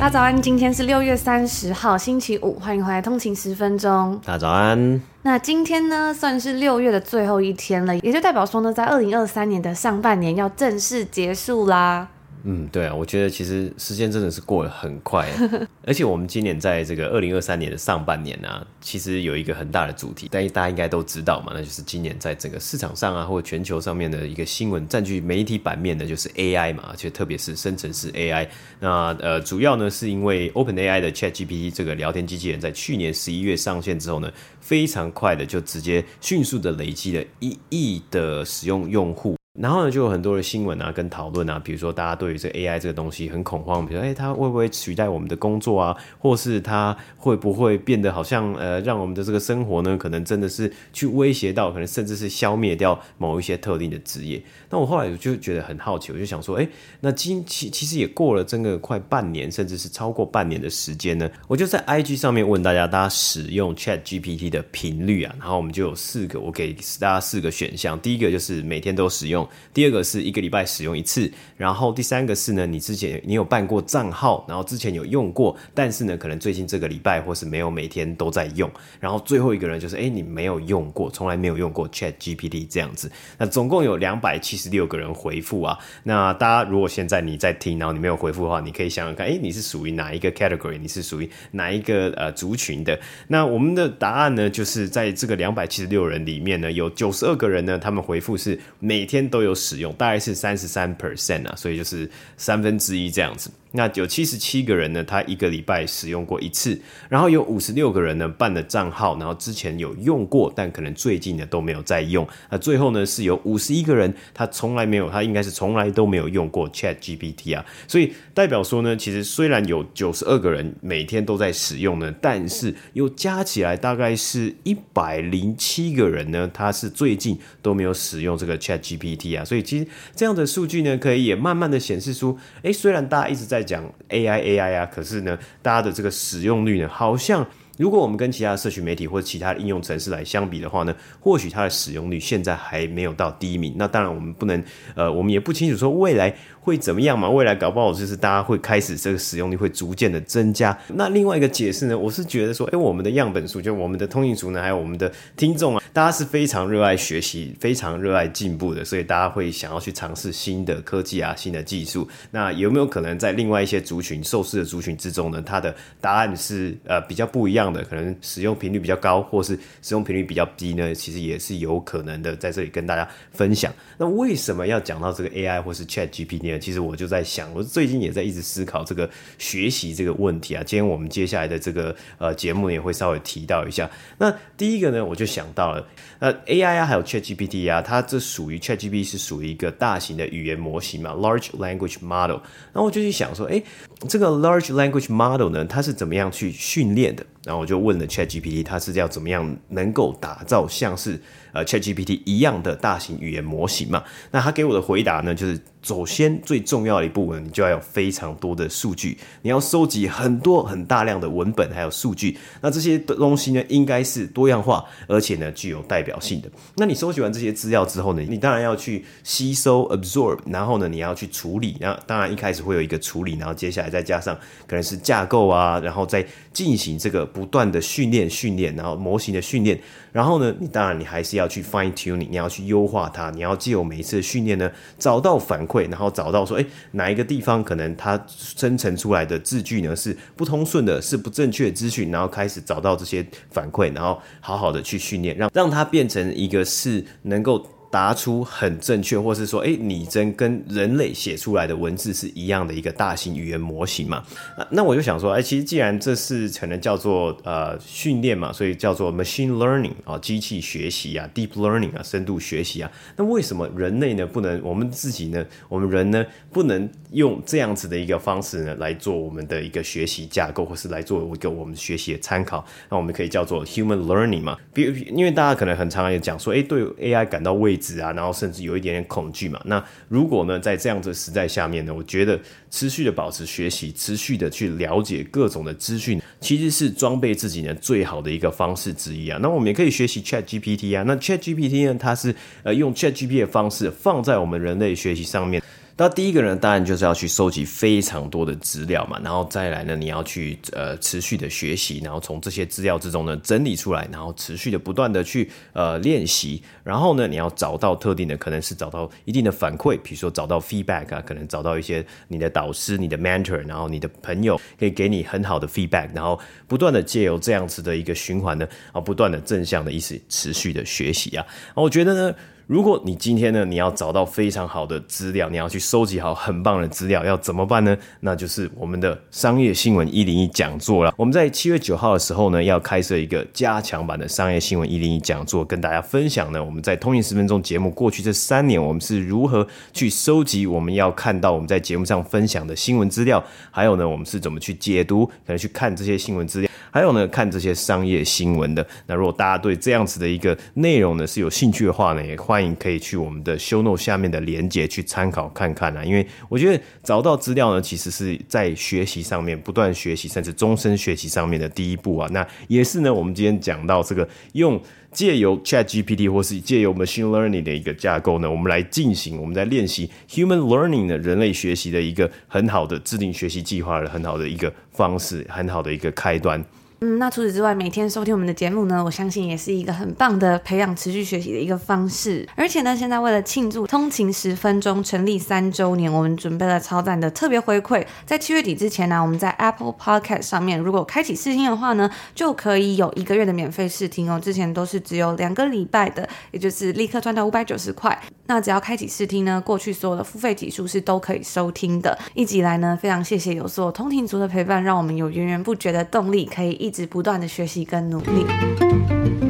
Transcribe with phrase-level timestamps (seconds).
[0.00, 4.18] 大家早安，今天是六月三十号，星期五，欢迎回来通勤十分钟。
[4.24, 4.98] 大家早安。
[5.20, 12.08] 那今天呢，算是六月的最后一天了，也就代表说呢，在二零二三年的上半年要正式结束啦。
[12.44, 15.28] 嗯，对啊，我觉得其实时间真的是过得很快，
[15.86, 28.48] 而且我们今年在这个二零二三年的上半年呢、其实有一个很大的主题，但大家应该都知道嘛，那就是今年在整个市场上啊，或全球上面的一个新闻占据媒体版面的，就是 AI 嘛，而且特别是生成式 AI。
[28.78, 39.39] 那呃，主要呢是因为 OpenAI 的 ChatGPT 这个聊天机器人在去年十一月上线之后呢，非常快的就直接迅速的累积了一亿的使用用户。
[39.60, 45.94] 然后呢，就有很多的新闻啊，跟讨论啊，比如说大家对于这 AI 这个东西很恐慌，比如说，哎，它会不会取代我们的工作啊？
[46.18, 54.42] 或是它会不会变得好像呃，让我们的这个生活呢，可能真的是去威胁到，可能甚至是消灭掉某一些特定的职业。
[54.70, 56.66] 那我后来就觉得很好奇，我就想说，哎，
[57.00, 61.28] 那今其其实也过了真的快半年，甚至是超过半年的时间呢。
[61.46, 68.00] 我就在 IG 上面问大家，大家使用 ChatGPT 的频率啊，然后我们就有四个，我给大家四个选项。
[68.00, 69.46] 第一个就是每天都使用。
[69.72, 90.78] 第二个是一个礼拜使用一次，然后第三个是呢，你之前你有办过账号，然后之前有用过，但是呢，可能最近这个礼拜或是没有每天都在用，然后最后一个人就是，哎，你没有用过，从来没有用过 ChatGPT 这样子，那总共有两百七十六个人回复啊，那大家如果现在你在听，然后你没有回复的话，你可以想想看，哎，你是属于哪一个 category？
[90.78, 92.98] 你是属于哪一个呃族群的？
[93.28, 103.50] 那我们的答案呢，就是在这个两百七十六人里面呢，有九十二个人呢，他们回复是每天都有使用，大概是三十三 percent 啊，所以就是三分之一这样子。
[103.72, 112.26] 那有七十七个人呢，他一个礼拜使用过一次，然后有五十六个人呢办了账号，然后之前有用过，但可能最近呢都没有再用。
[112.50, 117.64] 那最后呢是有五十一个人，他从来没有，他应该是从来都没有用过 ChatGPT 啊。
[117.86, 129.44] 所以代表说呢，其实虽然有九十二个人每天都在使用呢，但是又加起来大概是一百零七个人呢，他是最近都没有使用这个 ChatGPT 啊。
[129.44, 129.86] 所以其实
[130.16, 137.46] 这样的数据呢，可以也慢慢的显示出，诶，虽然大家一直在在讲 AI AI 啊，可是呢，大家的这个使用率呢，好像
[137.80, 143.72] 如果我们跟其他的社群媒体或者其他应用程式来相比的话呢，或许它的使用率现在还没有到第一名。
[143.78, 144.62] 那当然，我们不能，
[144.94, 146.30] 呃，我们也不清楚说未来
[146.60, 147.30] 会怎么样嘛？
[147.30, 150.78] 未来搞不好就是大家会开始这个使用率会逐渐的增加。
[150.88, 162.06] 那另外一个解释呢，我是觉得说，哎，我们的样本数，就我们的通讯族呢，还有我们的听众啊，大家是非常热爱学习、非常热爱进步的，所以大家会想要去尝试新的科技啊、新的技术。
[162.30, 167.82] 那有没有可能在另外一些族群、受试的族群之中呢，它的答案是呃比较不一样的？
[167.84, 170.94] 可能使用频率比较高，或是使用频率比较低呢？
[170.94, 173.72] 其实也是有可能的，在这里跟大家分享。
[173.96, 176.52] 那为什么要讲到这个 AI 或是 ChatGPT？
[176.52, 180.62] 呢其实我就在想，我最近也在一直思考这个学习这个问题啊。
[180.64, 183.90] 今天我们接下来的这个呃节目也会稍微提到一下。
[184.18, 185.86] 那第一个呢，我就想到了，
[186.18, 192.40] 那，AI 啊，还有 ChatGPT 啊，它这属于 ChatGPT 是属于一个大型的语言模型嘛，Large Language Model。
[192.72, 193.62] 然后我就去想说，诶，
[194.08, 197.24] 这个 Large Language Model 呢，它是怎么样去训练的？
[197.44, 201.20] 然后我就问了 ChatGPT，它是要怎么样能够打造像是
[201.52, 204.02] 呃 ChatGPT 一样的大型语言模型嘛？
[204.30, 212.36] 那他给我的回答呢，就是首先最重要的一部分，你就要有非常多的数据，你要收集很多很大量的文本还有数据。
[212.60, 216.50] 那这些东西呢，应该是多样化，而且呢具有代表性的。
[216.76, 221.76] 那你收集完这些资料之后呢，你当然要去吸收 absorb，然后呢你要去处理。
[221.80, 224.36] 然后当然一开始会有一个处理，然后接下来再加上
[224.66, 229.80] 可能是架构啊，然后再进行这个不断的训练训练，然后模型的训练。
[230.12, 247.64] 然后呢，你当然你还是要去 fine tuning，你要去优化它，你要借由每一次的训练呢，找到反馈，然后找到说，哎，哪一个地方可能它生成出来的字句呢是不通顺的，是不正确的资讯，然后开始找到这些反馈，然后好好的去训练，让让它变成一个是能够。
[247.90, 254.22] 答出很正确，或是说，诶，拟真跟人类写出来的文字是一样的一个大型语言模型嘛？
[254.56, 272.64] 那那我就想说，诶，其实既然这是可能叫做呃训练嘛，所以叫做 machine learning 啊，机器学习啊，deep learning 啊，深度学习啊，那为什么人类呢不能，我们自己呢，我们人呢不能用这样子的一个方式呢来做我们的一个学习架构，或是来做一个我们学习的参考？
[272.88, 274.56] 那我们可以叫做 human learning 嘛？
[274.72, 279.60] 比，因为大家可能很常也讲说，诶，对 AI 感到畏子啊，然后甚至有一点点恐惧嘛。
[279.64, 282.38] 那如果呢，在这样子的时代下面呢，我觉得
[282.70, 289.38] 持续的保持学习，持续的去了解各种的资讯，其实是装备自己呢最好的一个方式之一啊。
[289.40, 291.02] 那我们也可以学习 ChatGPT 啊。
[291.06, 295.62] 那 ChatGPT 呢，它是呃用 ChatGPT 的方式放在我们人类学习上面。
[296.02, 322.34] 那第一个呢，当然就是要去收集非常多的资料嘛，然后再来呢，你要去呃持续的学习，然后从这些资料之中呢整理出来，然后持续的不断的去呃练习，然后呢，你要找到特定的，可能是找到一定的反馈，比如说找到 feedback 啊，可能找到一些你的导师、你的 mentor，然后你的朋友可以给你很好的 feedback，然后不断的借由这样子的一个循环呢，啊，不断的正向的意思持续的学习啊，我觉得呢。
[322.70, 327.98] 如果你今天呢，你要找到非常好的资料，你要去收集好很棒的资料，要怎么办呢？
[328.20, 331.12] 那就是我们的商业新闻一零一讲座了。
[331.16, 346.70] 我们在七月九号的时候呢，要开设一个加强版的商业新闻一零一讲座，跟大家分享呢，我们在通勤十分钟节目过去这三年，我们是如何去收集我们要看到我们在节目上分享的新闻资料，还有呢，我们是怎么去解读，可能去看这些新闻资料。
[346.92, 348.84] 还有呢，看这些商业新闻的。
[349.06, 356.04] 那如果大家对这样子的一个内容呢是有兴趣的话呢，也欢迎可以去我们的 show no 下面的连接去参考看看啊。
[356.04, 362.28] 因为我觉得找到资料呢，其实是在学习上面不断学习，甚至终身学习上面的第一步啊。
[362.32, 364.80] 那也是呢，我们今天讲到这个用
[365.12, 376.64] 借由 ChatGPT 或是借由 Machine Learning 的一个架构呢，我们来进行我们在练习 Human Learning 的人类学习的一个很好的制定学习计划的很好的一个方式，很好的一个开端。
[377.02, 382.46] 嗯，那除此之外，每天收听我们的节目呢，我相信也是一个很棒的培养持续学习的一个方式。
[382.54, 388.04] 而且呢，现在为了庆祝通勤十分钟成立三周年，我们准备了超赞的特别回馈。
[388.26, 394.38] 在七月底之前呢，我们在 Apple Podcast 上面如果开启试听的话呢，就可以有一个月的免费试听哦。
[394.38, 398.20] 之前都是只有两个礼拜的，也就是立刻赚到五百九十块。
[398.44, 402.18] 那只要开启试听呢，过去所有的付费集数是都可以收听的。
[402.34, 409.49] 一直以来呢，非常谢谢有所有通勤族的陪伴，让我们有源源不绝的动力，可以一一直不断的学习跟努力。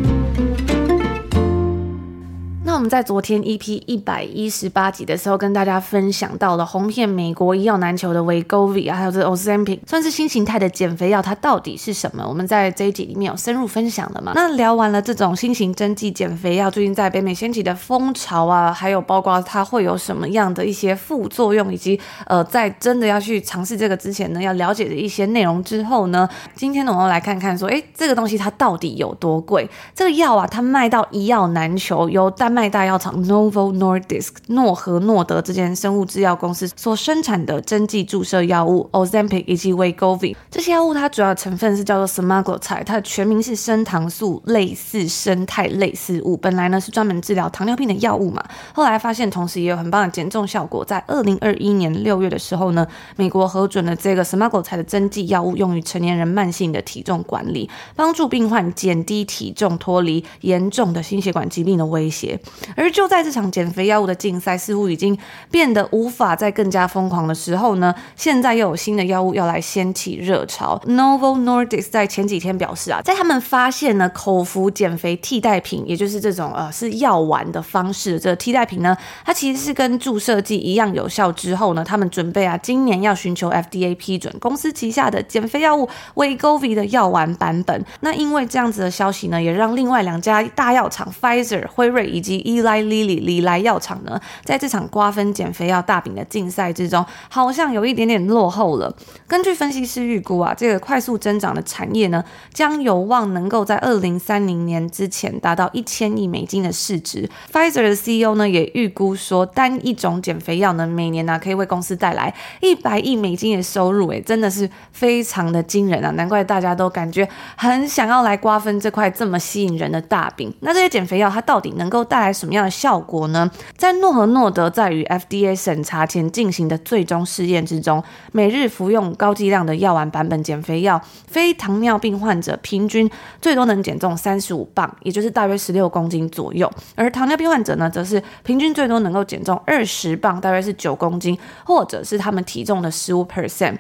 [2.81, 12.25] 我们在昨天 EP 一百一十八集的时候，跟大家分享到了红遍美国医药难求的 Wegovy 还有这 Ozempic，算是新形态的减肥药，它到底是什么？
[12.27, 14.33] 我们在这一集里面有深入分享的嘛？
[14.35, 29.69] 那聊完了这种新型针剂减肥药最近在北美掀起的风潮啊，还有包括它会有什么样的一些副作用，以及呃，在真的要去尝试这个之前呢，要了解的一些内容之后呢，今天呢，我们来看看说，哎，这个东西它到底有多贵？
[29.95, 32.70] 这个药啊，它卖到医药难求，由丹麦。
[32.71, 46.37] 大药厂 Novo Nordisk 诺和诺德这间生物制药公司所生产的针剂注射药物 Ozempic 以及 Wegovy 这些药物，它主要成分是叫做 semaglutide，它的全名是升糖素类似生态类似物。
[46.37, 50.85] 本来呢是专门治疗糖尿病的药物嘛，后来发现同时也有很棒的减重效果。
[50.85, 52.87] 在二零二一年六月的时候呢，
[53.17, 62.39] 美国核准了这个 semaglutide 的针剂药物用于成年人慢性的体重管理，帮助病患减低体重，脱离严重的心血管疾病的威胁。
[62.77, 65.17] 而就在这场减肥药物的竞赛似乎已经
[65.51, 70.81] 变得无法再更加疯狂的时候呢，现在又有新的药物要来掀起热潮。
[70.87, 87.85] Novo Nordisk 在前几天表示啊，在他们发现呢口服减肥替代品，也就是这种呃是药丸的方式，这替代品呢，它其实是跟注射剂一样有效之后呢，他们准备啊今年要寻求 FDA 批准公司旗下的减肥药物 Wegovy 的药丸版本。
[88.01, 98.95] 那因为这样子的消息呢，也让另外两家大药厂 Pfizer 辉瑞以及 Eli Lilly 礼来药厂呢，在这场瓜分减肥药大饼的竞赛之中，好像有一点点落后了。
[99.29, 107.29] 根据分析师预估啊，这个快速增长的产业呢，将有望能够在二零三零年之前达到一千亿美金的市值。
[107.53, 116.11] Pfizer 的 CEO 呢，也预估说，单一种减肥药呢，每年呢、可以为公司带来一百亿美金的收入，诶，真的是非常的惊人啊！
[116.13, 120.53] 难怪大家都感觉很想要来瓜分这块这么吸引人的大饼。
[120.61, 123.51] 那这些减肥药它到底能够带来什么样的效果呢？
[123.77, 133.11] 在诺和诺德在与 FDA 审查前进行的最终试验之中，每日服用高剂量的药丸版本减肥药，非糖尿病患者平均
[133.43, 143.77] 最多能减重三十五磅，也就是大约十六公斤左右；而糖尿病患者呢，则是平均最多能够减重二十磅，大约是九公斤，或者是他们体重的十五 percent。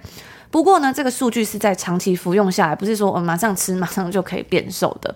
[0.50, 5.14] 不过呢，这个数据是在长期服用下来，不是说我马上吃马上就可以变瘦的。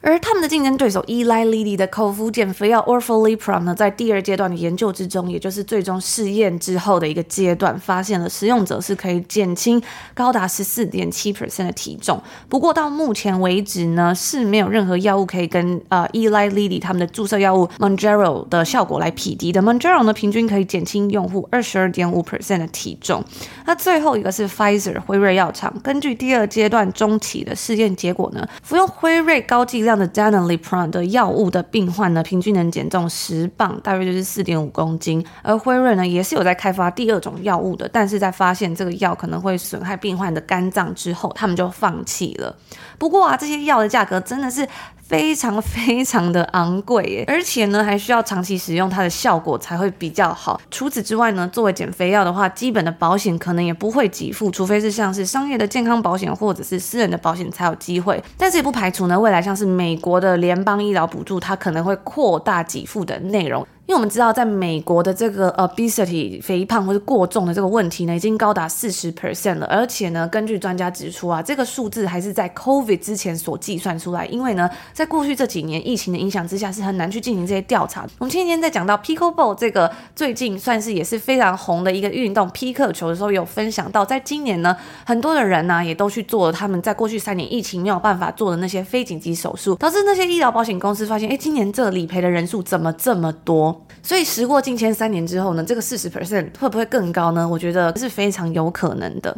[0.00, 9.82] 而他们的竞争对手 Eli Lilly 的口服减肥药 Orforglipron 呢，在第二阶段的研究之中，也就是最终试验之后的一个阶段，发现了使用者是可以减轻
[10.14, 12.20] 高达十四点七 percent 的体重。
[12.48, 19.62] 不过到目前为止呢，是没有任何药物可以跟呃 Eli Lilly 他们的注射药物 Monjero 的效果来匹敌的。
[19.62, 23.24] Monjero 呢，平均可以减轻用户二十二点五 percent 的体重。
[23.64, 35.24] 那最后一个是 Pfizer 辉瑞药厂，根据第二阶段中期的试验结果呢，服用辉瑞高剂这样的 Danilipron 的药物的病患呢，平均能减重十磅，大约就是四点五公斤。
[35.42, 42.52] 而辉瑞呢，也是有在开发第二种药物的，但是在发现这个药可能会损害病患的肝脏之后，他们就放弃了。
[42.98, 44.66] 不过啊，这些药的价格真的是。
[45.08, 50.60] 非常非常的昂贵耶， 而且呢，还需要长期使用，它的效果才会比较好。
[50.68, 58.20] 除此之外呢，作为减肥药的话，基本的保险可能也不会给付，除非是像是商业的健康保险或者是私人的保险才有机会。
[58.36, 63.64] 但是也不排除呢，未来像是美国的联邦医疗补助，它可能会扩大给付的内容。
[63.86, 69.66] 因为我们知道，在美国的这个 obesity 肥胖或是过重的这个问题呢，已经高达四十 percent 了。
[69.66, 74.26] 而且呢，根据专家指出啊，这个数字还是在 COVID 之前所计算出来。
[74.26, 78.04] 因为呢，在过去这几年疫情的影响之下，是很难去进行这些调查。
[78.18, 93.75] 我们前几天在讲到 Pickleball 这个最近算是也是非常红的一个运动，匹克球的时候有分享到，在今年呢，很多的人呢、也都去做了他们在过去三年疫情没有办法做的那些非紧急手术，导致那些医疗保险公司发现，哎，今年这理赔的人数怎么这么多？
[94.02, 97.48] 所以时过境迁三年之后呢，这个四十 percent 会不会更高呢？
[97.48, 99.36] 我觉得是非常有可能的。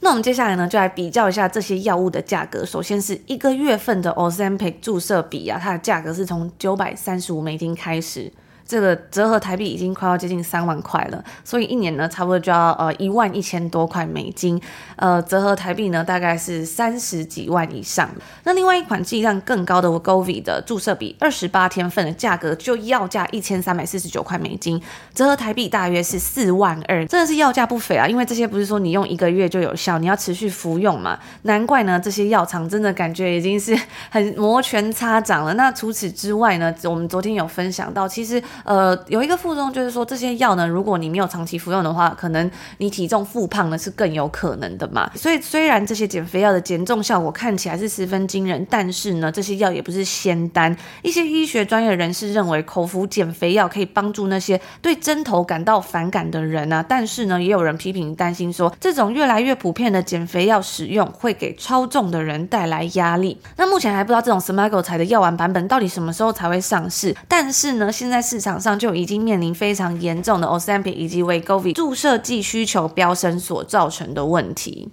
[0.00, 2.64] 那我们接下来呢，就来比较一下这些药物的价格。
[2.64, 8.32] 首先是一个月份的 Ozempic 注射比啊，它的价格是从九百三十五美金开始。
[8.66, 14.60] 这个折合台币已经快要接近三万块了，所以一年呢，差不多就要呃一万一千多块美金，
[14.96, 18.10] 呃，折合台币呢大概是三十几万以上。
[18.42, 24.82] 那另外一款剂量更高的 Wegovy 的注射比，二十八天份的价格就要价一千三百四十九块美金，
[25.14, 28.08] 折合台币大约是四万二，真的是要价不菲啊！
[28.08, 31.16] 因为这些不是说你用一个月就有效，你要持续服用嘛。
[31.42, 33.78] 难怪呢，这些药厂真的感觉已经是
[34.10, 35.54] 很摩拳擦掌了。
[35.54, 38.42] 那除此之外呢，我们昨天有分享到，其实。
[38.64, 45.10] 呃，有一个副作用就是说，这些药呢，如果你没有长期服用的话，可能你体重复胖呢是更有可能的嘛。
[45.14, 50.76] 所以虽然这些减肥药的减重效果看起来是十分惊人，但是呢，这些药也不是仙丹。
[51.02, 56.84] 一些医学专业人士认为，口服减肥药可以帮助那些对针头感到反感的人啊。
[56.86, 63.40] 但是呢，也有人批评担心说，这种越来越普遍的减肥药使用会给超重的人带来压力。
[63.56, 67.14] 那目前还不知道这种 smuggle 采的药丸版本到底什么时候才会上市。
[67.26, 74.88] 但是呢，现在市场场上就已经面临非常严重的 Ozempic 以及 Wegovy 注射剂需求飙升所造成的问题。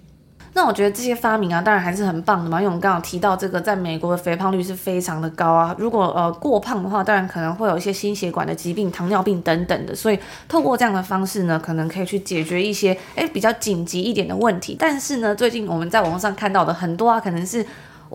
[0.56, 2.58] 那我觉得这些发明啊，当然还是很棒的嘛。
[2.58, 5.74] 因为我们刚刚提到这个，在美国的肥胖率是非常的高啊。
[5.78, 9.94] 如果呃过胖的话，当然可能会有一些心血管的疾病、糖尿病等等的。
[9.94, 10.18] 所以
[10.48, 14.76] 透过这样的方式呢，可能可以去解决一些诶比较紧急一点的问题。
[14.78, 17.64] 但是呢，最近我们在网上看到的很多啊，可能是。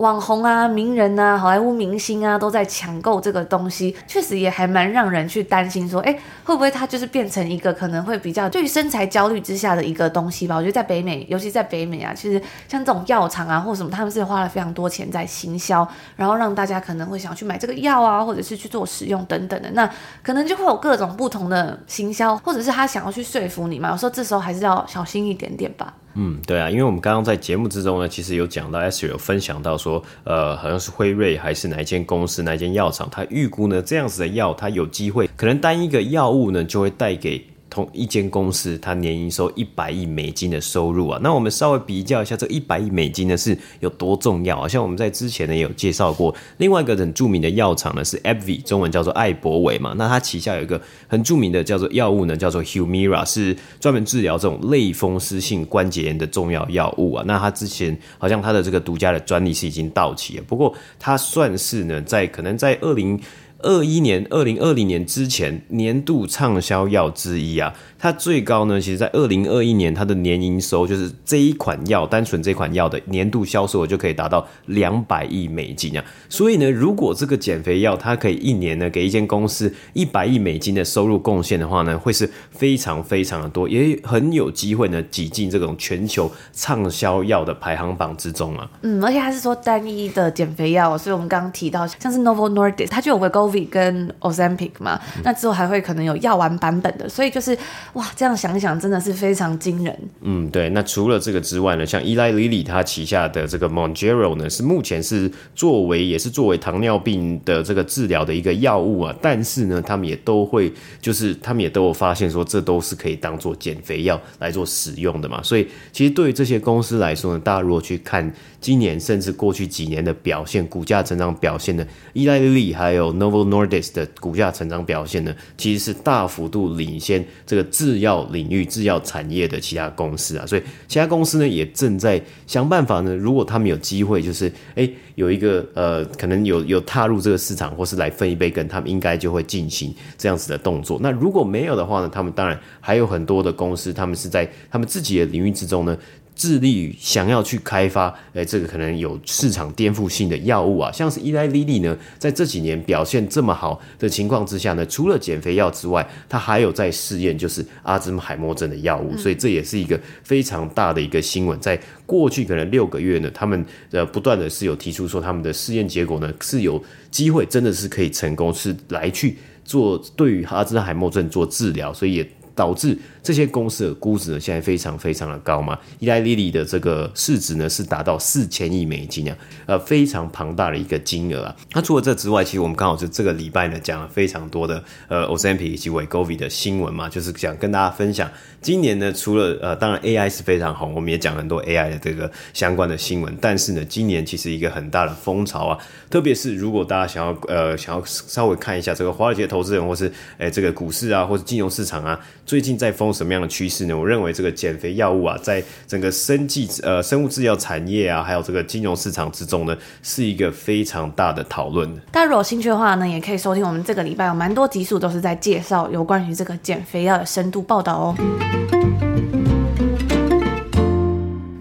[0.00, 10.56] 网红啊、名人啊、好莱坞明星啊，都在抢购这个东西，确实也还蛮让人去担心，说，哎，会不会它就是变成一个可能会比较对于身材焦虑之下的一个东西吧？
[10.56, 19.86] 我觉得在北美，尤其在北美啊，其实像这种药厂啊或什么，他们是花了非常多钱在行销，然后让大家可能会想要去买这个药啊，或者是去做使用等等的，那
[20.22, 23.90] 可能就会有各种不同的行销，或者是他想要去说服你嘛。
[23.90, 25.92] 有时候这时候还是要小心一点点吧。
[26.14, 37.44] 嗯，对啊，因为我们刚刚在节目之中呢，其实有讲到 s r 有分享到说，呃，好像是辉瑞还是哪一间公司、哪一间药厂，他预估呢，这样子的药，它有机会，可能单一个药物呢，就会带给。
[37.70, 44.66] 同一间公司，它年营收一百亿美金的收入啊，那我们稍微比较一下，这一百亿美金呢是有多重要啊？
[44.68, 57.24] 像我们在之前呢也有介绍过，另外一个很著名的药厂呢是 a b v i 中文叫做艾伯维嘛，那它旗下有一个很著名的叫做药物呢，叫做 Humira，是专门治疗这种类风湿性关节炎的重要药物啊。
[57.26, 63.20] 那它之前好像它的这个独家的专利是已经到期了，不过它算是呢在可能在二零。
[63.62, 67.72] 二一年、二零二零年之前年度畅销药之一啊。
[68.02, 76.02] 它最高呢，其实，在二零二一年，它的年营收就是这一款药，单纯这款药的年度销售额就可以达到两百亿美金啊。
[76.26, 88.66] 所以呢，如果这个减肥药它可以一年呢给一间公司一百亿美金的收入贡献的话呢，会是非常非常的多，也很有机会呢挤进这种全球畅销药的排行榜之中啊。
[88.80, 97.56] 嗯，而且它是说单一的减肥药，所以我们刚刚提到像是 Novo Nordisk，它就有 Wegovy 跟 Ozempic 嘛，嗯、那之后还会可能有药丸版本的，所以就是。
[97.94, 99.98] 哇，这样想一想，真的是非常惊人。
[100.20, 100.70] 嗯，对。
[100.70, 109.14] 那除了这个之外呢，像 Eli Lilly 它旗下的这个 Mounjaro 呢，是目前是作为也是作为糖尿病的这个治疗的一个药物啊。
[109.20, 115.42] 但是呢，他们也都会，就是他们也都有发现说，这都是可以当做减肥药来做使用的嘛。
[115.42, 127.66] 所以，其实对于这些公司来说呢，大家如果去看今年甚至过去几年的表现，股价成长表现呢，Eli Lilly 还有 Novo Nordisk 的股价成长表现呢，其实是大幅度领先这个。
[127.80, 133.14] 制药领域、制药产业的其他公司啊，所以其他公司呢也正在想办法呢。
[133.14, 140.98] 如果他们有机会，就是诶有一个呃，可能有有踏入这个市场，或是来分一杯羹，他们应该就会进行这样子的动作。
[141.00, 145.96] 那如果没有的话呢，他们当然还有很多的公司，他们是在他们自己的领域之中呢。
[146.40, 161.60] 致力于想要去开发，哎、欸，这个可能有市场颠覆性的药物啊，像是依莱莉莉呢，在这几年表现这么好的情况之下呢，除了减肥药之外，它还有在试验就是阿兹海默症的药物，所以这也是一个非常大的一个新闻。
[161.60, 172.26] 在过去可能六个月呢，他们呃不断的是有提出说他们的试验结果呢是有机会真的是可以成功，是来去做对于阿兹海默症做治疗，所以也。
[172.52, 175.78] 导致这些公司的估值呢，现在非常非常的高嘛。
[175.98, 179.36] 伊莱莉莉的这个市值呢，是达到四千亿美金啊，
[179.66, 181.56] 呃，非常庞大的一个金额啊。
[181.72, 188.30] 那除了这之外，其实我们刚好就这个礼拜呢，讲了非常多的呃，Ozempic 以及 Wegovy 的新闻嘛，就是想跟大家分享。
[188.62, 193.34] 今年呢，除了呃，当然 AI 是非常红，我们也讲很多 AI 的这个相关的新闻。
[193.40, 195.78] 但是呢，今年其实一个很大的风潮啊，
[196.10, 202.18] 特别是如果大家想要呃，想要稍微看一下这个华尔街投资人或是诶这个股市啊，或是金融市场啊。
[202.44, 203.98] 最近在疯什么样的趋势呢？
[203.98, 211.92] 我认为这个减肥药物啊，在整个生技呃生物制药产业啊，还有这个金融市场之中呢，是一个非常大的讨论。
[212.12, 218.14] 大家如果有兴趣的话呢，也可以收听我们这个礼拜有蛮多集数都是在介绍有关于这个减肥药的深度报道哦。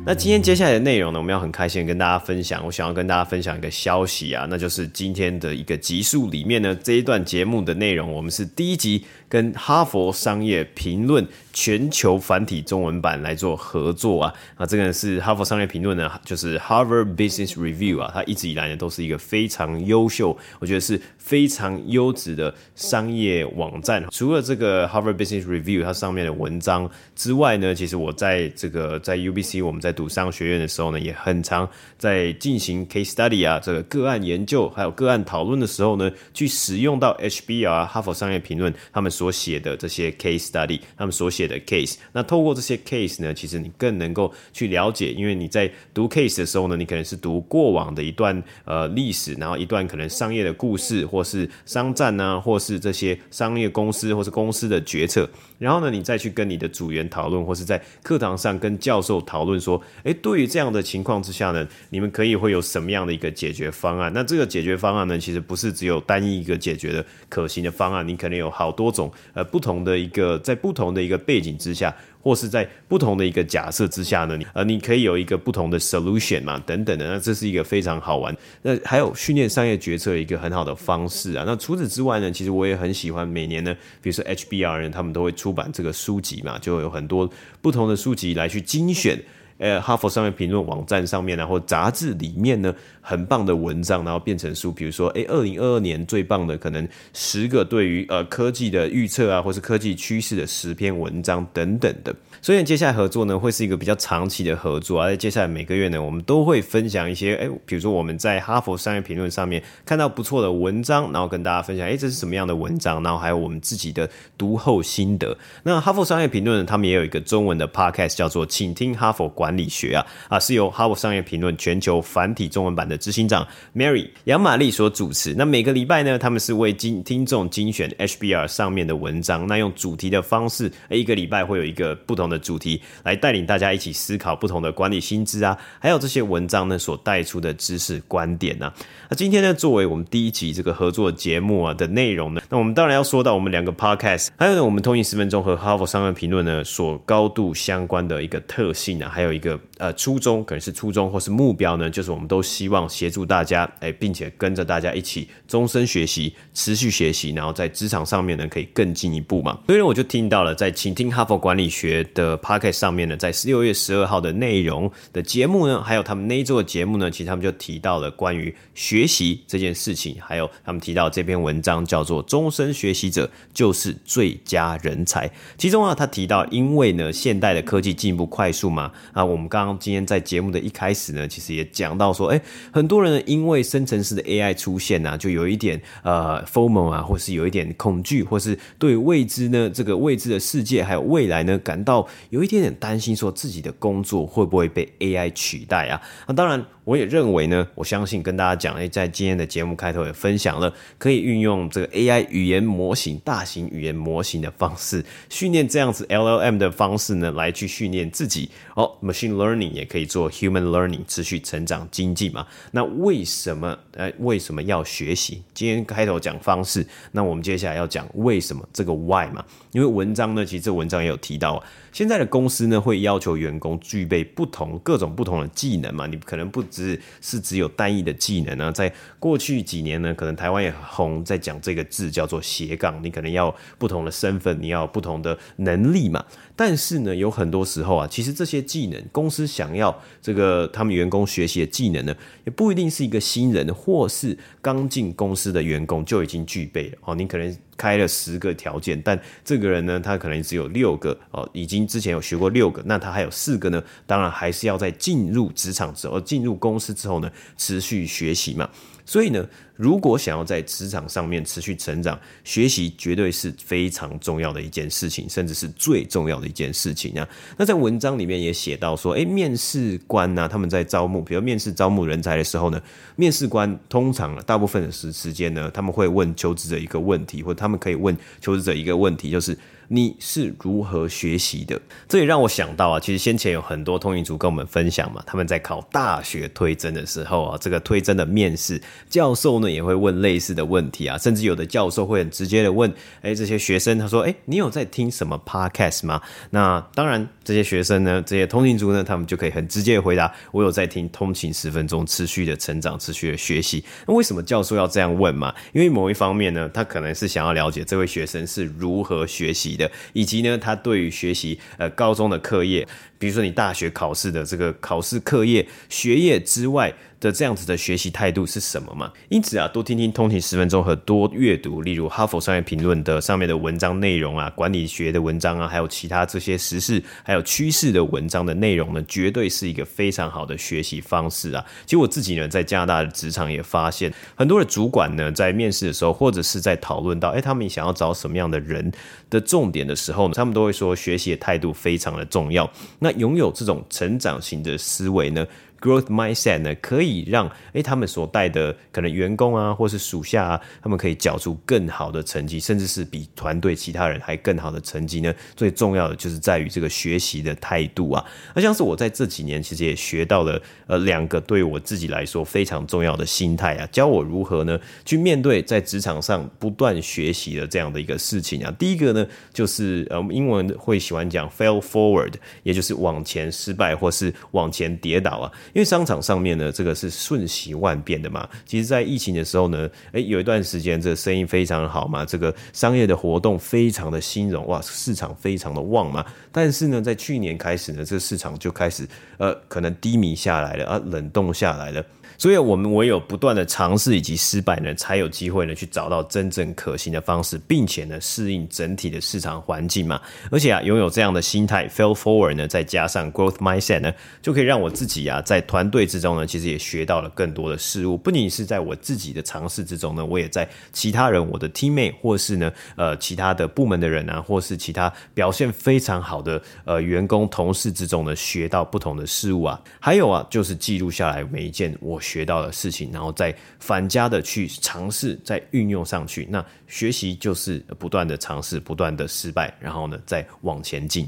[0.06, 2.66] 那今天接下来的内容呢，我们要很开心跟大家分享。
[2.66, 14.34] 我想要跟大家分享一个消息啊，那就是今天的一个集数里面呢，这一段节目的内容，我们是第一集跟哈佛商业评论全球繁体中文版来做合作啊。
[14.58, 24.04] 啊，这个是哈佛商业评论呢，就是 Harvard Business Review 啊，它一直以来呢都是一个非常优秀，我觉得是非常优质的商业网站。
[24.10, 41.96] 除了这个 Harvard Business Review 它上面的文章之外呢，其实我在这个在 UBC 我们在读商学院的时候呢，也很常在进行 case study 啊，这个个案研究还有个案讨论的时候呢，去使用到 HBR 哈佛商业评论他们所写的这些 case study，他们所写的 case。
[42.14, 59.82] 那透过这些 case 呢，其实你更能够去了解，因为你在读 case 的时候呢，你可能是读过往的一段呃历史，然后一段可能商业的故事，或是商战啊，或是这些商业公司或是公司的决策，然后呢，你再去跟你的组员讨论，或是在课堂上跟教授讨论说。
[60.04, 64.12] 诶，对于这样的情况之下呢，你们可以会有什么样的一个解决方案？
[64.14, 77.08] 那这个解决方案呢，其实不是只有单一一个解决的可行的方案，你可能有好多种呃不同的一个在不同的一个背景之下，或是在不同的一个假设之下呢，你呃你可以有一个不同的 solution 嘛，等等的。
[77.08, 81.44] 那这是一个非常好玩，那还有训练商业决策一个很好的方式啊。
[81.46, 87.30] 那除此之外呢，其实我也很喜欢每年呢，比如说 HBR 人他们都会出版这个书籍嘛，就有很多
[87.62, 89.20] 不同的书籍来去精选。
[89.60, 94.72] 呃，哈佛商业评论网站上面啊，或杂志里面呢，很棒的文章，然后变成书。
[94.72, 102.16] 比如说，诶，二零二二年最棒的可能十个对于呃科技的预测啊，或是科技趋势的十篇文章等等的。
[102.42, 105.10] 所以接下来合作呢，会是一个比较长期的合作啊。
[105.10, 113.04] 在接下来每个月呢，我们都会分享一些，诶，比如说我们在哈佛商业评论上面看到不错的文章，然后跟大家分享，诶，这是什么样的文章？
[113.04, 115.38] 然后还有我们自己的读后心得。
[115.64, 125.34] 那哈佛商业评论呢，他们也有一个中文的 podcast，叫做《请听哈佛观管理学啊啊，是由哈佛商业评论全球繁体中文版的执行长 Mary 杨玛丽所主持。
[125.34, 138.72] 那每个礼拜呢，他们是为精听众精选 HBR 上面的文章，那用主题的方式，一个礼拜会有一个不同的主题，来带领大家一起思考不同的管理薪资啊，还有这些文章呢所带出的知识观点啊。
[139.10, 159.58] 那今天呢，作为我们第一集这个合作节目啊的内容呢，那我们当然要说到我们两个 Podcast，还有呢，我们通勤十分钟和哈佛商业评论呢所高度相关的一个特性啊，还有一一个呃初衷，可能是初衷或是目标呢，就是我们都希望协助大家，哎，并且跟着大家一起终身学习、持续学习，然后在职场上面呢可以更进一步嘛。
[159.68, 175.32] 所以呢，我就听到了在倾听哈佛管理学的 p o c k e t 上面呢，在六月十二号的内容的节目呢，还有他们那一周的节目呢，其实他们就提到了关于学习这件事情，还有他们提到这篇文章叫做“终身学习者就是最佳人才”。
[175.58, 196.02] 其中啊，他提到，因为呢，现代的科技进步快速嘛，啊，我们刚刚今天在节目的一开始呢，其实也讲到说，哎，很多人呢因为生成式的 AI 出现啊，就有一点呃 FOMO 啊，或是有一点恐惧，或是对未知呢这个未知的世界还有未来呢感到有一点点担心，说自己的工作会不会被 AI 取代啊？
[196.28, 196.66] 那当然。
[196.90, 208.50] 我也认为呢，我相信跟大家讲，诶，在今天的节目开头也分享了，可以运用这个 AI 语言模型、大型语言模型的方式训练这样子 LLM 的方式呢，来去训练自己。
[208.74, 212.48] 哦，Machine Learning 也可以做 Human Learning，持续成长经济嘛。
[212.72, 213.78] 那为什么？
[213.94, 215.44] 诶，为什么要学习？
[215.54, 219.46] 今天开头讲方式，那我们接下来要讲为什么这个 Why 嘛？
[219.74, 226.64] 因为文章呢，其实这文章也有提到，现在的公司呢会要求员工具备不同各种不同的技能嘛，你可能不。
[226.70, 228.72] 只是只有单一的技能呢？
[228.72, 236.24] 在过去几年呢，可能台湾也红在讲这个字叫做斜杠，你可能要不同的身份，你要不同的能力嘛。
[236.56, 247.16] 但是呢，有很多时候啊，其实这些技能，公司想要这个他们员工学习的技能呢，也不一定是一个新人或是刚进公司的员工就已经具备了哦。
[247.16, 253.82] 你可能开了十个条件，但这个人呢，他可能只有六个哦，已经之前有学过六个，那他还有四个呢。
[254.06, 258.70] 当然还是要在进入职场之后，进入公司之后呢，持续学习嘛。
[259.10, 259.44] 所以呢，
[259.76, 267.28] 如果想要在职场上面持续成长，学习绝对是非常重要的一件事情，甚至是最重要的一件事情啊。
[267.58, 272.80] 那在文章里面也写到说，诶，面试官呢，他们在招募，比如面试招募人才的时候呢，
[273.16, 279.58] 面试官通常大部分的时时间呢，他们会问求职者一个问题，或者他们可以问求职者一个问题，就是。
[279.92, 281.80] 你是如何学习的？
[282.08, 296.22] 这也让我想到啊，其实先前有很多通勤族跟我们分享嘛，他们在考大学推甄的时候啊，这个推甄的面试教授呢也会问类似的问题啊，甚至有的教授会很直接的问，哎，这些学生他说，哎，你有在听什么 podcast 吗？
[296.52, 303.84] 那当然，这些学生呢，这些通勤族呢，他们就可以很直接的回答，我有在听通勤十分钟，持续的成长，持续的学习。
[304.06, 305.52] 那为什么教授要这样问嘛？
[305.74, 309.76] 因为某一方面呢，他可能是想要了解这位学生是如何学习
[310.14, 312.88] 以及呢，他对于学习呃高中的课业，
[313.20, 316.92] 比如说你大学考试的这个考试课业学业之外。
[317.20, 319.12] 的这样子的学习态度是什么嘛？
[319.28, 331.62] 因此啊，多听听通勤十分钟和多阅读，例如哈佛商业评论的上面的文章内容啊，管理学的文章啊，还有其他这些时事还有趋势的文章的内容呢，绝对是一个非常好的学习方式啊。
[331.86, 338.90] 其实我自己呢，在加拿大的职场也发现，很多的主管呢，在面试的时候，或者是在讨论到，哎，他们想要找什么样的人
[339.30, 342.72] 的重点的时候呢，他们都会说，学习的态度非常的重要。
[343.00, 345.46] 那拥有这种成长型的思维呢
[345.82, 355.34] ，Growth mindset 呢，可以让诶他们所带的可能员工啊，或是属下啊，他们可以缴出更好的成绩，甚至是比团队其他人还更好的成绩呢。
[355.56, 358.26] 最重要的就是在于这个学习的态度啊。
[358.56, 368.74] 那像是我在这几年其实也学到了呃两个对我自己来说非常重要的心态啊，教我如何呢去面对在职场上不断学习的这样的一个事情啊。
[368.78, 375.52] 第一个呢就是呃英文会喜欢讲 fail forward，也就是往前失败或是往前跌倒啊。
[375.74, 378.48] 因为商场上面呢，这个是瞬息万变的嘛。
[378.66, 386.26] 其实，在疫情的时候呢，诶，有一段时间这个生意非常好嘛，这个商业的活动非常的兴荣，哇，市场非常的旺嘛。
[386.52, 392.04] 但是呢，在去年开始呢，这个市场就开始呃，可能低迷下来了啊，冷冻下来了。
[392.40, 400.22] 所以，我们唯有不断的尝试以及失败呢，才有机会呢去找到真正可行的方式，并且呢适应整体的市场环境嘛。
[400.50, 408.18] 而且啊，拥有这样的心态，fail forward 呢，再加上 growth mindset 呢，就可以让我自己啊，在团队之中呢，其实也学到了更多的事物。
[408.18, 419.78] 不仅是在我自己的尝试之中呢，我也在其他人、我的 teammate 或是呢，呃，其他的部门的人啊，或是其他表现非常好的呃员工同事之中呢，学到不同的事物啊。
[420.00, 426.48] 还有啊，就是记录下来每一件我学到的事情，然后再反加的去尝试，再运用上去。
[426.52, 431.28] 那学习就是不断的尝试，不断的失败，然后呢，再往前进。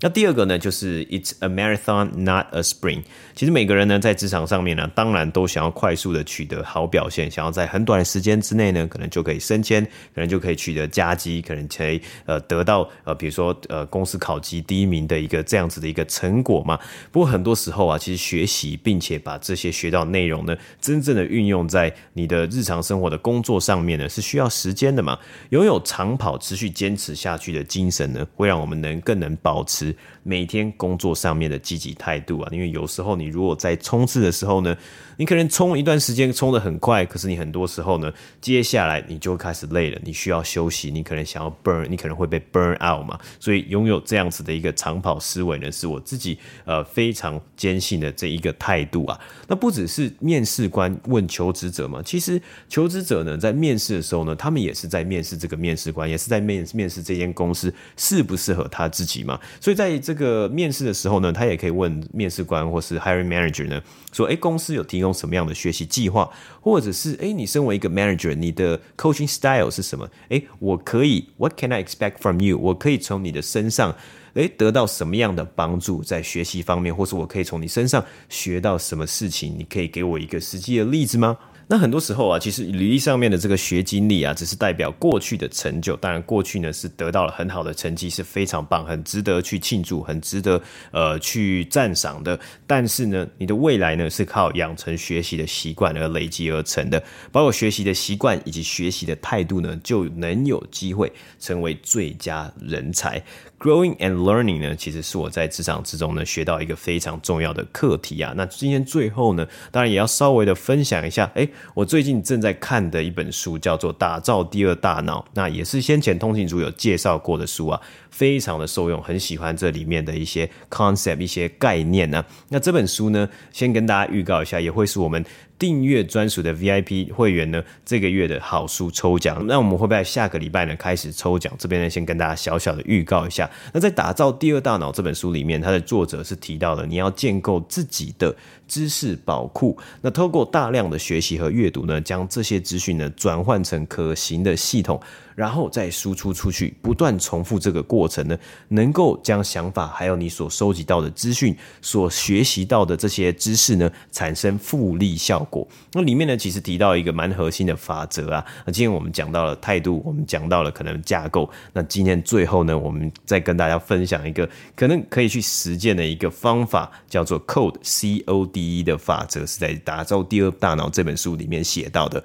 [0.00, 3.02] 那第二个呢，就是 It's a marathon, not a sprint。
[3.34, 9.84] 其实每个人呢，在职场上面呢，当然都想要快速的取得好表现，想要在很短的时间之内呢，可能就可以升迁，
[10.14, 16.78] 可能就可以取得佳绩，可能可以呃得到呃，比如说呃公司考绩第一名的一个这样子的一个成果嘛。
[17.10, 25.18] 不过很多时候啊，其实学习并且把这些学到内容呢，真正的运用在你的日常生活的工作上面呢，是需要时间的嘛。
[25.50, 29.87] 拥有长跑持续坚持下去的精神呢，会让我们能更能保持。
[29.88, 29.96] Et
[30.28, 34.76] 每天工作上面的积极态度啊，因为有时候你如果在冲刺的时候呢，
[35.16, 43.18] 你可能冲一段时间冲得很快，可是你很多时候呢，接下来你就开始累了，你需要休息，你可能想要 burn，你可能会被 burn out 嘛。
[43.40, 49.18] 所以拥有这样子的一个长跑思维呢，是我自己呃非常坚信的这一个态度啊。
[49.46, 52.38] 那不只是面试官问求职者嘛，其实
[52.68, 59.40] 求职者呢在面试的时候呢，他们也是在面试这个面试官，也是在面面试这间公司适不适合他自己嘛。
[59.58, 63.80] 所以在这个面试的时候呢，他也可以问面试官或是 hiring manager 呢，
[64.12, 66.28] 说：哎，公司有提供什么样的学习计划，
[66.60, 70.06] 或者是哎，你身为一个 manager，你的 coaching style 是什么？
[70.28, 72.58] 哎，我可以，what can I expect from you？
[72.58, 73.94] 我可以从你的身上
[74.34, 79.54] 哎得到什么样的帮助，在学习方面，或是我可以从你身上学到什么事情？
[79.56, 81.36] 你可以给我一个实际的例子吗？
[81.70, 85.94] 那很多时候啊，其实履历上面的这个学经历啊，只是代表过去的成就。
[85.96, 90.60] 当然，过去呢是得到了很好的成绩，是非常棒，很值得去庆祝，很值得
[90.92, 92.40] 呃去赞赏的。
[92.66, 97.02] 但是呢，你的未来呢是靠养成学习的习惯而累积而成的。
[97.30, 103.22] 包括学习的习惯以及学习的态度呢，就能有机会成为最佳人才。
[103.58, 108.32] Growing and learning 呢，其实是我在职场之中呢学到一个非常重要的课题啊。
[108.36, 125.24] 那今天最后呢，当然也要稍微的分享一下，诶，我最近正在看的一本书叫做《打造第二大脑》，那也是先前通信组有介绍过的书啊，非常的受用，很喜欢这里面的一些 concept、一些概念呢、那这本书呢，先跟大家预告一下，也会是我们。
[125.58, 131.52] 订阅专属的 VIP 会员呢，这个月的好书抽奖，那我们会不会在下个礼拜呢开始抽奖？
[131.58, 133.50] 这边呢，先跟大家小小的预告一下。
[133.72, 138.32] 那在打造第二大脑这本书里面，它的作者是提到了你要建构自己的
[138.68, 139.76] 知识宝库。
[140.00, 145.00] 那透过大量的学习和阅读呢，将这些资讯呢转换成可行的系统。
[145.38, 155.64] 然后再输出出去，不断重复这个过程呢，能够将想法还有你所收集到的资讯、所学习到的这些知识呢，产生复利效果。
[155.92, 158.44] 那里面呢，其实提到一个蛮核心的法则啊。
[158.66, 161.48] 那今天我们讲到了态度，我们讲到了可能架构。
[161.72, 172.24] 那今天最后呢，我们再跟大家分享一个可能可以去实践的一个方法，叫做 Code C O D E 的法则，是在打造第二大脑这本书里面写到的。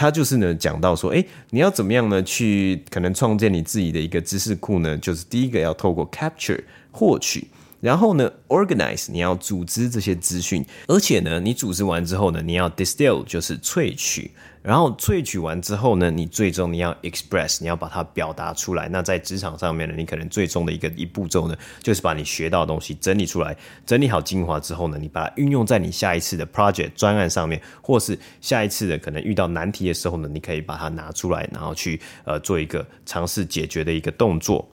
[0.00, 2.22] 他就是呢，讲到说，哎，你要怎么样呢？
[2.22, 4.96] 去可能创建你自己的一个知识库呢？
[4.96, 6.58] 就是第一个要透过 capture
[6.90, 7.46] 获取。
[7.80, 14.30] 然后呢，organize 你要组织这些资讯，而且呢，你组织完之后呢，你要 distill 就是萃取，
[14.62, 18.86] 然后萃取完之后呢，你最终你要 express 你要把它表达出来。
[18.90, 34.68] 那在职场上面呢，你可能最终的一个一步骤呢，就是把你学到的东西整理出来，整理好精华之后呢，你把它运用在你下一次的 project 专案上面，或是下一次的可能遇到难题的时候呢，你可以把它拿出来，然后去呃做一个尝试解决的一个动作。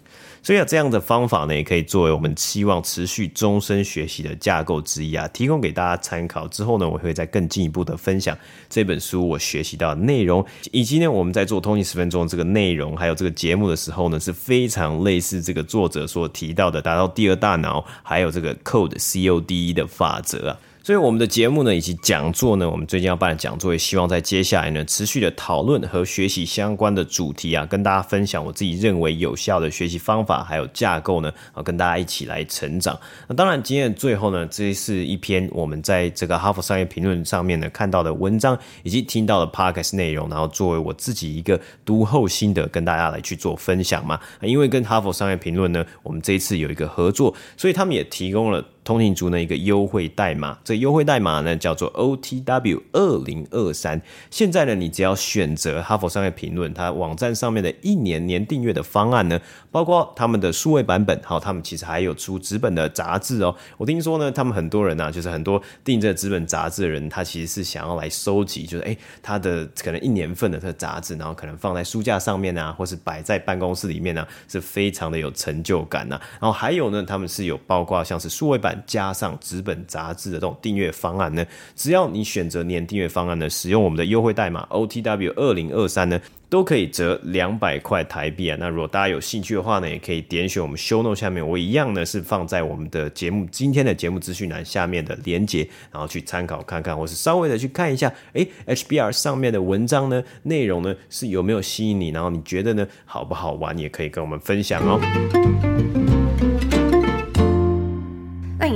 [0.48, 6.48] 所以啊，这样的方法呢，也可以作为我们期望持续终身学习的架构之一啊，提供给大家参考。
[6.48, 8.38] 之后呢，我会再更进一步的分享
[8.70, 20.58] 这本书我学习到的内容，以及呢，我们在做通勤十分钟这个内容，还有这个节目的时候呢，是非常类似这个作者所提到的，达到第二大脑，还有这个 Code C O D E 的法则啊。
[20.88, 32.98] 所以我们的节目呢，以及讲座呢，我们最近要办的讲座，也希望在接下来呢，持续的讨论和学习相关的主题啊，跟大家分享我自己认为有效的学习方法，还有架构呢，啊，跟大家一起来成长。
[33.28, 44.18] 那当然，今天的最后呢，这是一篇我们在这个哈佛商业评论上面呢看到的文章，以及听到的 podcast 内容，然后作为我自己一个读后心得，跟大家来去做分享嘛。
[44.42, 48.64] 因为跟哈佛商业评论呢，我们这一次有一个合作，所以他们也提供了。
[48.88, 54.02] 通勤族呢一个优惠代码，这优惠代码呢叫做 OTW 二零二三。
[54.32, 63.54] 现在呢，你只要选择哈佛商业评论它网站上面的一年年订阅的方案呢，包括他们的数位版本，好，他们其实还有出纸本的杂志哦。
[63.78, 76.22] 我听说呢，他们很多人啊，就是很多订这纸本杂志的人，他其实是想要来收集，就是哎，他的可能一年份的这个杂志，然后可能放在书架上面啊，或是摆在办公室里面呢、啊，是非常的有成就感呐、啊。
[76.40, 86.20] 然后还有呢，他们是有包括像是数位版加上纸本杂志的这种订阅方案呢，只要你选择年订阅方案呢，使用我们的优惠代码 OTW 二零二三呢。
[86.50, 88.56] 都可以折两百块台币啊！
[88.58, 106.07] 那如果大家有兴趣的话呢，也可以点选我们 show note 下面，我一样呢是放在我们的节目今天的节目资讯栏下面的连结，然后去参考看看，或是稍微的去看一下，诶，HBR 上面的文章呢内容呢是有没有吸引你，然后你觉得呢好不好玩，也可以跟我们分享哦。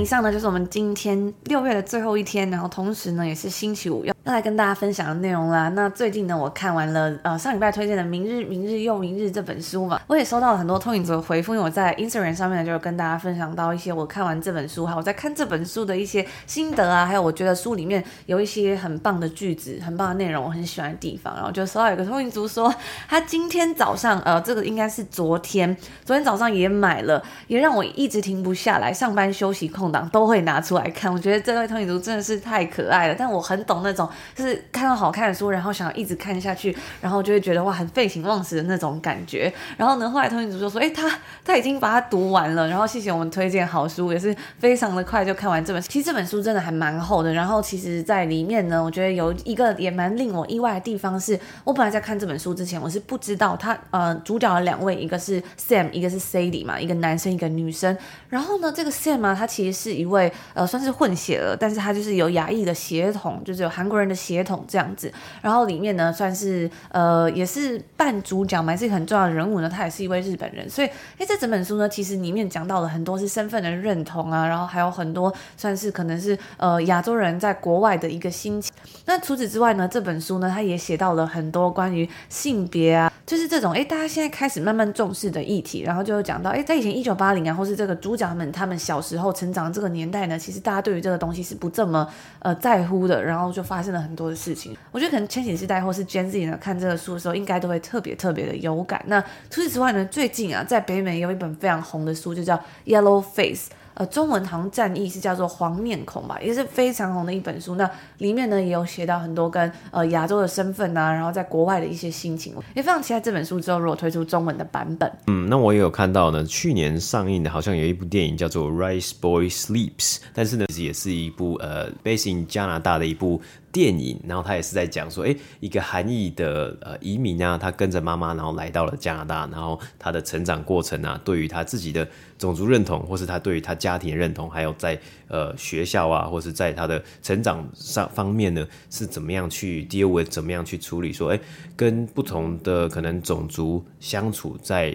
[0.00, 4.32] 以上呢就是我们今天六月的最后一天，然后同时呢也是星期五要。
[4.32, 5.68] 来跟大家分享的内容啦。
[5.74, 21.34] 那最近呢，我看完了呃上礼拜推荐的《明日明日又明日》这本书嘛，我也收到了很多通勤族的回复，因为我在 Instagram 上面呢，就跟大家分享到一些我看完这本书，还有我在看这本书的一些心得啊，还有我觉得书里面有一些很棒的句子、很棒的内容，我很喜欢的地方。
[21.34, 22.74] 然后就收到有个通勤族说，
[23.06, 31.12] 他今天早上呃这个应该是昨天，昨天早上也买了，也让我一直停不下来，上班休息空档都会拿出来看。
[31.12, 34.08] 我觉得这位通勤族真的是太可爱了，但我很懂那种。
[34.34, 39.52] 就是看到好看的书，然后想要一直看下去，然后就会觉得哇，很废寝忘食的那种感觉。
[39.76, 41.10] 然后呢，后来通讯组就说，哎，他
[41.44, 42.68] 他已经把它读完了。
[42.68, 45.82] 然后谢谢我们推荐好书，也是非常的快就看完这本。
[45.82, 47.32] 其实这本书真的还蛮厚的。
[47.32, 57.96] 然后其实在里面呢，我觉得有一个也蛮令我意外的地方是，我本来在看这本书之前，我是不知道他呃主角的两位，一个是 Sam，一个是 Sadie 嘛，一个男生一个女生。
[58.28, 65.12] 然后呢，这个 Sam 啊，他其实是一位呃算是混血儿，但是他就是有亚裔的血统，就是有韩国人的血统这样子。
[65.40, 69.68] 然后里面呢，算是呃也是半主角嘛，是一个很重要的人物呢。
[69.68, 70.88] 他也是一位日本人，所以
[71.18, 78.72] 哎，这整本书呢，其实里面讲到了很多是身份的认同啊，然后还有很多算是可能是呃亚洲人在国外的一个心情。
[79.06, 85.82] 那除此之外呢，这本书呢，他也写到了很多关于性别啊，就是这种哎大家现在开始慢慢重视的议题。
[85.82, 88.32] 然后就讲到哎，在以前一九八零啊，或是这个主角。
[88.32, 94.76] 们他们小时候成长的这个年代呢，其实大家对于这个东西是不这么呃在乎的，然后就发生了很多的事情。
[94.90, 99.04] 我觉得可能千禧世代或是 Gen Z 呢看这个书的时候，应该都会特别特别的有感。
[99.06, 103.70] 那除此之外呢，最近啊，在北美有一本非常红的书，就叫《Yellow Face》。
[103.94, 107.74] 呃，中文好像战役是叫做黄面孔吧，也是非常红的一本书。
[107.74, 112.54] 那里面呢也有写到很多跟呃亚洲的身份啊，然后在国外的一些心情。
[112.74, 115.12] 也非常期待这本书之后如果推出中文的版本。
[115.26, 123.42] 嗯，那我也有看到呢，去年上映的好像有一部电影叫做《Rice Boy Sleeps》，但是呢其实也是一部呃，based in 加拿大的一部。
[123.72, 132.06] 电影，然后他也是在讲说，诶，一个韩裔的呃移民啊，他跟着妈妈，然后来到了加拿大，然后他的成长过程啊，对于他自己的
[132.38, 141.40] 种族认同，或是他对于他家庭认同，还有在呃学校啊，或是在他的成长上方面呢，是怎么样去 deal with，怎么样去处理，说，诶，
[141.74, 144.94] 跟不同的可能种族相处在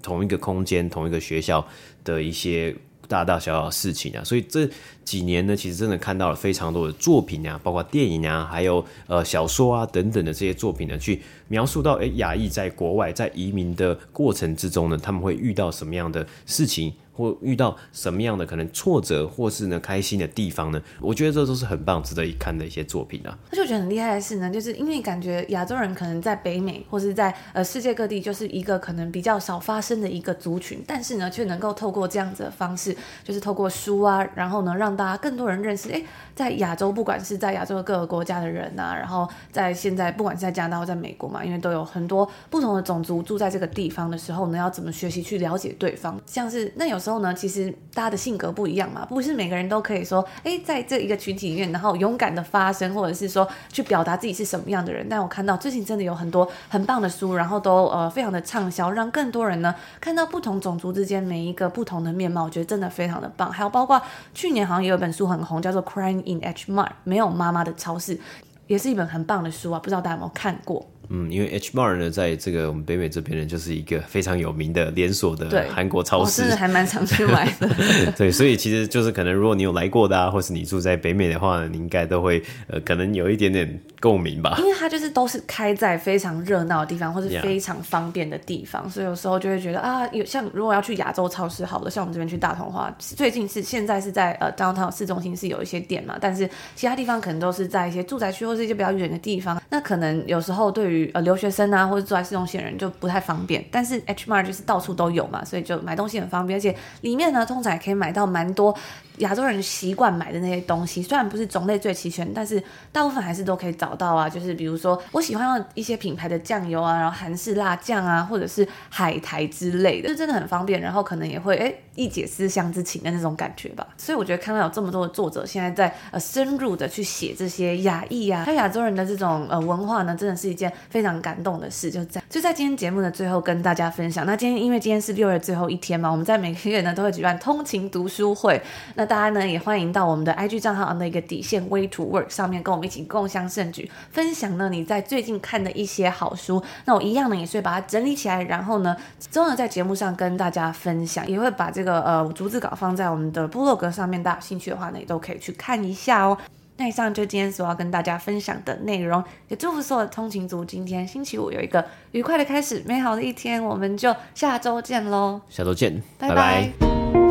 [0.00, 1.66] 同一个空间、同一个学校
[2.04, 2.74] 的一些
[3.12, 4.68] 大大小小的事情啊，所以这。
[5.04, 20.80] 几年呢，其实真的看到了非常多的作品啊，包括电影啊，还有呃小说啊等等的这些作品呢，去描述到诶亚裔在国外在移民的过程之中呢，他们会遇到什么样的事情，或遇到什么样的可能挫折，或是呢开心的地方呢？
[21.00, 23.38] 我觉得这都是很棒、值得一看的一些作品啊。
[23.50, 46.20] 他就觉得很厉害的是呢，就是因为感觉亚洲人可能在北美或是在呃世界各地就是一个可能比较少发生的一个族群，但是呢却能够透过这样子的方式，就是透过书啊，然后呢让大家更多人认识，诶，在亚洲，不管是在亚洲的各个国家的人呐、然后在现在，不管是在加拿大或在美国嘛，因为都有很多不同的种族住在这个地方的时候呢，要怎么学习去了解对方？
[46.26, 55.06] 像是那有时候呢，其实大家的性格不一样嘛，不是每个人都可以说，哎，在这一个群体里面，然后勇敢的发声，或者是说去表达自己是什么样的人。
[55.10, 63.50] 但我看到最近真的有很多很棒的书，然后都呃非常的畅销，让更多人呢看到不同种族之间每一个不同的面貌，我觉得真的非常的棒。
[63.50, 64.00] 还有包括
[64.32, 65.32] 去年好像也有一本书。
[65.32, 68.18] 很红，叫做《Crying in H Mart》，没有妈妈的超市，
[68.66, 70.86] 也是一本很棒的书啊，不知道大家有没有看过？
[71.14, 77.68] 嗯，因为 H Mart 呢，在这个我们北美这边呢，就是一个非常有名的连锁的韩国超市，还蛮常去买的。
[78.16, 84.56] 对，所以其实就是可能如果你有来过的啊，或是你住在北美的话呢，你应该都会呃，可能有一点点共鸣吧。
[84.58, 103.64] 因为它就是都是开在非常热闹的地方，或是非常方便的地方.所以有时候就会觉得啊，有像如果要去亚洲超市，好了，像我们这边去大同的话，最近是现在是在呃 downtown 市中心是有一些店嘛，但是其他地方可能都是在一些住宅区或是一些比较远的地方，那可能有时候对于呃留学生啊或者住在市中心的人就不太方便。
[103.70, 108.74] 但是 H Mart 就是到处都有嘛，所以就买东西很方便，而且里面呢通常也可以买到蛮多
[109.18, 114.28] 亚洲人习惯买的那些东西，虽然不是种类最齐全，但是大部分还是都可以找到啊。
[114.28, 120.80] 就是比如说我喜欢用一些品牌的酱油啊，然后韩式辣酱啊，或者是海苔之类的，就真的很方便。
[120.80, 123.86] 然后可能也会哎一解思乡之情的那种感觉吧。
[123.96, 131.90] 所以我觉得看到有这么多的作者现在在呃深入的去写这些亚裔啊，还有亚洲人的这种呃文化呢，真的是一件非常感动的事。
[131.90, 134.24] 就在就在今天节目的最后跟大家分享。
[134.24, 138.60] 那今天因为今天是六月最后一天嘛，我们在每个月呢都会举办通勤读书会。
[138.94, 146.62] 那大家呢也欢迎到我们的 IG 账号那个底线 Way to Work 上面跟我们一起共襄盛举，分享呢你在最近看的一些好书。
[146.84, 148.96] 那我一样呢也是会把它整理起来，然后呢
[149.30, 156.36] 之后呢在节目上跟大家分享，也会把这个呃逐字稿放在我们的部落格上面，大家有兴趣的话呢也都可以去看一下哦。
[156.82, 163.62] 那以上就今天所要跟大家分享的内容，也祝福所有的通勤族今天星期五有一个愉快的开始，美好的一天。
[163.62, 166.34] 我们就下周见喽，下周见，拜拜。
[166.34, 167.21] 拜拜。